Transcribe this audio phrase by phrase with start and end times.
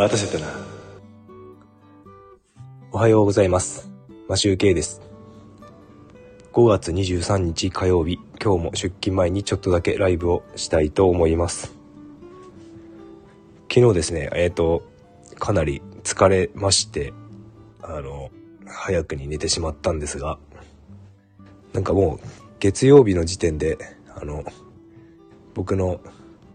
[0.00, 0.50] 待たせたな。
[2.90, 3.90] おはようございます。
[4.30, 5.02] マシュウケイです。
[6.54, 11.74] 5月23日火曜日、今日も出勤前にちょっとだけライブをしたいと思います。
[13.70, 14.84] 昨日ですね、えっ、と、
[15.38, 17.12] かなり疲れまして、
[17.82, 18.30] あの、
[18.66, 20.38] 早くに寝てしまったんですが、
[21.74, 22.26] なんかもう
[22.58, 23.76] 月曜日の時点で、
[24.16, 24.44] あの、
[25.52, 26.00] 僕の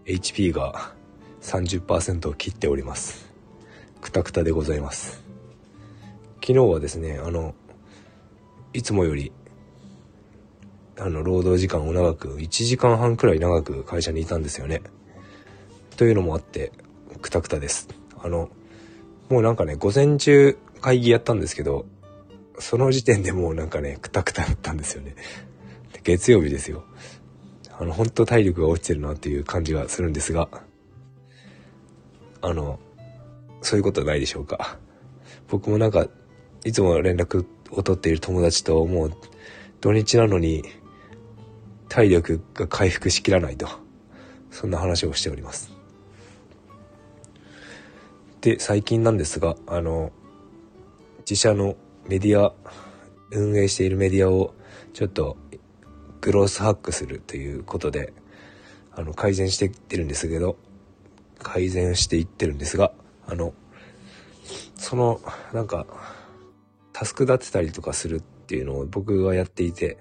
[0.07, 0.95] HP が
[1.43, 3.24] 30%を切っております。
[4.15, 5.25] くたくたでございます。
[6.35, 7.53] 昨日はですね、あの、
[8.71, 9.33] いつもより、
[10.97, 14.81] あの、労働時間を長く、1時間半くらい長く会社にいたんですよね。
[15.97, 16.71] というのもあって、
[17.21, 17.89] くたくたです。
[18.17, 18.47] あの、
[19.27, 21.85] もうなんかね、午前中会議やったんですけど、
[22.59, 25.15] その時点でもうなんかね、くたくただったんですよね。
[26.03, 26.85] 月曜日ですよ。
[27.77, 30.47] あの、本当体力が落ちてるなっていう感じがするんですが、
[32.41, 32.79] あの、
[33.66, 34.77] そういうことはないでしょうか。
[35.48, 36.08] 僕もなんか、
[36.63, 39.12] いつも連絡を取っている友達と、もう、
[39.82, 40.63] 土日なのに、
[41.90, 43.68] 体力が回復しきらないと。
[44.52, 45.71] そんな話をしております。
[48.41, 50.12] で、最近なんですが、あの、
[51.21, 51.76] 自社の
[52.08, 52.54] メディア、
[53.32, 54.54] 運営しているメディアを、
[54.93, 55.38] ちょっと、
[56.21, 58.13] グロースハックするということで、
[58.91, 60.55] あの、改善していってるんですけど、
[61.40, 62.93] 改善していってるんですが、
[63.27, 63.54] あの、
[64.75, 65.19] その、
[65.53, 65.85] なんか、
[66.94, 69.97] タスク立てたりとかするっていうのを僕がやっていて、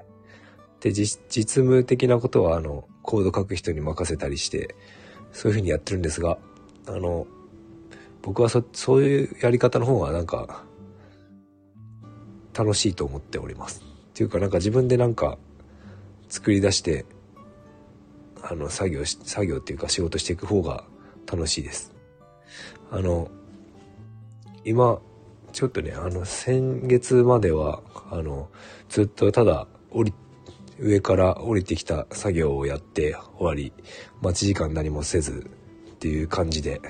[0.81, 4.75] で、実実務的なことは、あの、コード書く人に任せたりして、
[5.33, 6.39] そういうふうにやってるんですが、
[6.87, 7.27] あの、
[8.23, 10.65] 僕はそ、そういうやり方の方がなんか、
[12.57, 13.83] 楽しいと思っております。
[13.83, 15.39] っていうかなんか自分でなんか、
[16.29, 17.07] 作り出して、
[18.43, 20.85] あの、作業し、作業っていうか仕事していく方が
[21.27, 21.94] 楽しいです。
[22.95, 23.29] あの、
[24.65, 25.01] 今、
[25.53, 28.49] ちょっとね、あの、先月までは、あの、
[28.89, 30.15] ずっとただ、降り、
[30.79, 33.73] 上から降りてきた作業をやって終わり、
[34.23, 35.51] 待ち時間何もせず
[35.95, 36.81] っていう感じで、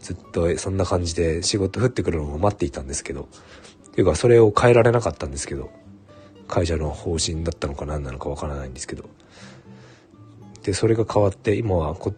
[0.00, 5.70] ずっとそんな感じで仕事降ってくるのを待っていたんですけど、っていうかそれを変えられなかったんですけど、
[6.46, 9.08] 会社の方針だったのか何なのかわからないんですけど。
[10.62, 12.16] で、それが変わって、今はこっ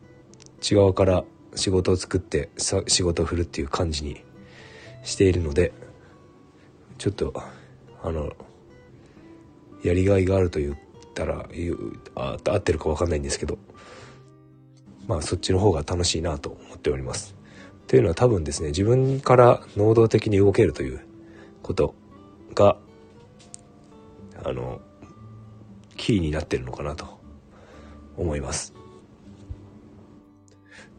[0.60, 1.25] ち側から
[1.55, 4.25] 仕事を作って仕事を振るっていう感じに
[5.03, 5.72] しているので、
[6.99, 7.33] ちょっと、
[8.03, 8.33] あの、
[9.83, 10.77] やりがいがあると言っ
[11.15, 13.59] たら、言うあ合ってるかわかんないんですけど、
[15.06, 17.34] まあそっちの方が楽しいなと思っております。
[17.87, 21.00] というのは多分ですね、自分から能動的に動けるという
[21.62, 21.94] こと
[22.55, 22.77] が、
[24.44, 24.81] あの、
[25.97, 27.19] キーになってるのかなと
[28.16, 28.79] 思います。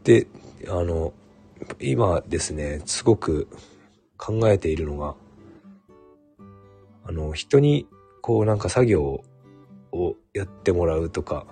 [0.04, 0.28] で、
[0.68, 1.14] あの、
[1.80, 3.48] 今ですね、すごく
[4.18, 5.16] 考えているのが、
[7.06, 7.88] あの、人に、
[8.22, 9.24] こうなんか作業
[9.92, 11.46] をやってもらうとか、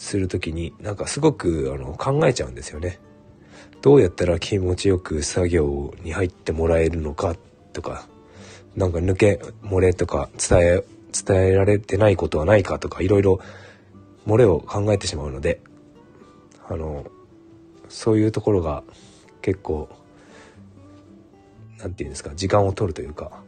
[0.00, 2.98] するときに、なんかすごくあの考えちゃうんですよね。
[3.82, 7.36] どうやったら気持ちよく作業に入ってもらえるのか
[7.74, 8.08] とか、
[8.74, 13.40] なんか抜け漏れとか伝え、伝えられてないことはないかとか、いろいろ
[14.26, 15.60] 漏れを考えてしまうので、
[16.70, 17.04] あの、
[17.88, 18.84] そういうところが
[19.42, 19.88] 結構、
[21.78, 23.42] なんていうんですか、時間を取るというか、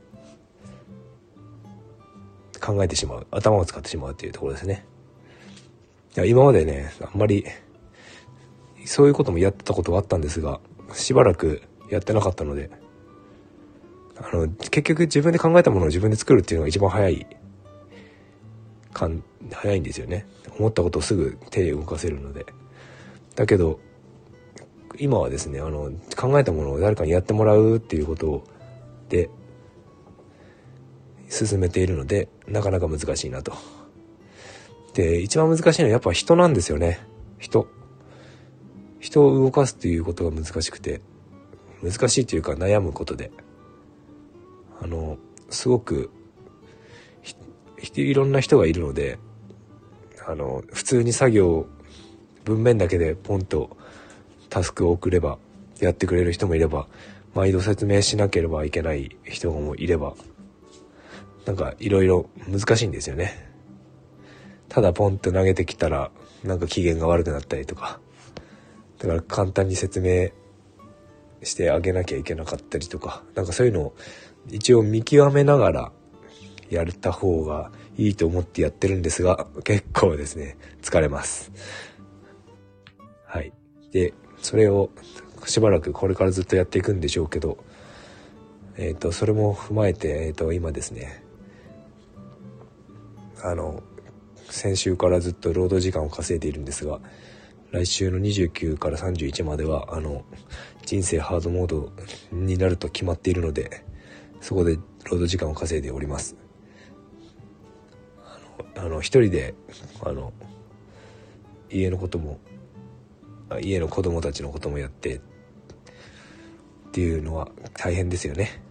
[2.60, 3.26] 考えてしまう。
[3.30, 4.84] 頭を使ってしまうっていうところですね。
[6.16, 7.44] いや今までね、あんまり、
[8.84, 10.58] そういうこともやってたことはあったんですが、
[10.92, 12.70] しばらくやってなかったので、
[14.16, 17.24] あの、結局自分で考えたものを自分で作るっていうのが一番早い、
[18.92, 19.22] かん、
[19.52, 20.26] 早いんですよね。
[20.58, 22.46] 思ったことをすぐ手で動かせるので。
[23.34, 23.80] だけど、
[24.98, 28.44] 今はですね、あの、考えたものを誰かにやってもらうっていうこと
[29.08, 29.30] で、
[31.28, 33.52] 進めているので、なかなか難しいなと。
[34.94, 37.00] で、一番難しいのはやっぱ人なんですよね。
[37.38, 37.66] 人。
[39.00, 41.00] 人を動かすっていうことが難しくて、
[41.82, 43.32] 難しいというか悩むことで、
[44.80, 45.16] あの、
[45.48, 46.10] すごく、
[47.94, 49.18] いろんな人がいるので、
[50.26, 51.66] あの、普通に作業、
[52.44, 53.76] 文面だけでポンと
[54.48, 55.38] タスクを送れば、
[55.80, 56.86] やってくれる人もいれば、
[57.34, 60.14] 毎度説明しなければいけない人もいれば、
[61.46, 63.50] なんかいろいろ難しいんですよね。
[64.68, 66.10] ただポンと投げてきたら、
[66.44, 68.00] なんか機嫌が悪くなったりとか、
[68.98, 70.30] だから簡単に説明
[71.42, 73.94] してあげなきゃいけなかったりとか、なんかそういうのを
[74.50, 75.92] 一応見極めながら
[76.70, 81.52] やれた方がいいと思ってやってるんですが、結構ですね、疲れます。
[83.92, 84.90] で、それを
[85.46, 87.58] しばらくこれからずっとやっていくんでしょうけど、
[88.76, 91.22] えっ、ー、と、それも踏まえて、え、ー、と、今ですね、
[93.42, 93.82] あの、
[94.48, 97.00] 先週からずっと労働時間を稼いでいるんですが、
[97.70, 100.24] 来週の29から31までは、あの、
[100.84, 101.92] 人生ハードモード
[102.32, 103.84] になると決まっているので、
[104.40, 106.36] そこで労働時間を稼いでおります。
[108.76, 109.54] あの一人で、
[110.02, 110.32] あの、
[111.70, 112.38] 家のことも、
[113.60, 115.20] 家の子供たちのこともやって、っ
[116.92, 118.62] ていうのは大変ですよね。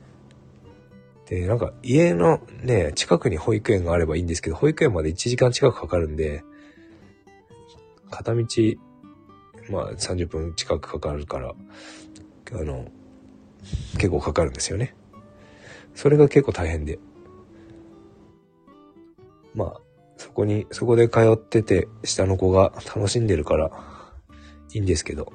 [1.27, 6.43] で、なんか家のね、近くに保育園があればいいんですけど、保育園まで1時間近くかかるんで、
[8.09, 8.45] 片道、
[9.69, 11.53] まあ30分近くかかるから、
[12.53, 12.85] あの、
[13.93, 14.93] 結構かかるんですよね。
[15.95, 16.99] それが結構大変で。
[19.53, 19.81] まあ、
[20.17, 23.71] そこに、そこで通ってて、下の子が楽しんでるから、
[24.73, 25.31] いいんですけど、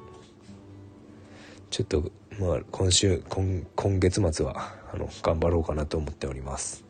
[1.69, 6.85] ちょっと、まあ、今週、今、今月末は、あの、頑張ろうかなと思っております。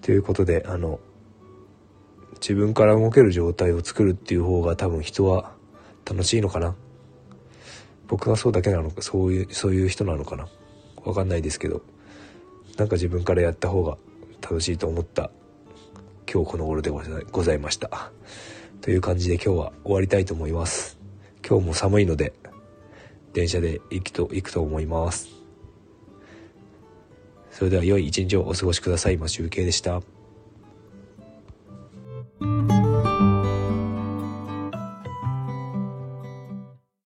[0.00, 1.00] ということで、あの、
[2.34, 5.54] 自分から動ける状態を作るっていう方が多分人は
[6.04, 6.74] 楽しいのかな。
[8.08, 10.48] 僕がそうだけなのか、そういう、そういう人なのかな。
[11.04, 11.82] わかんないですけど、
[12.76, 13.96] なんか自分からやった方が
[14.40, 15.30] 楽しいと思った
[16.32, 18.10] 今日この頃でございました。
[18.80, 21.01] という感じで今日は終わりたいと思います。
[21.46, 22.32] 今日も寒いので
[23.32, 25.28] 電車で行くと行くと思います。
[27.50, 29.16] それでは良い一日をお過ごしください。
[29.16, 30.00] マシュウケイでした。